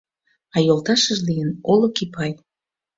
[0.55, 2.31] А йолташыже лийын Олык Опай.